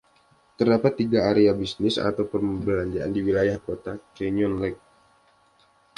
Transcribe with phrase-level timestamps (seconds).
[0.57, 4.81] Terdapat tiga area bisnis atau perbelanjaan di wilayah Kota Canyon Lake.